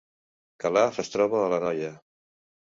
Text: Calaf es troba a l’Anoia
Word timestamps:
Calaf 0.63 0.97
es 1.05 1.13
troba 1.17 1.43
a 1.45 1.53
l’Anoia 1.55 1.95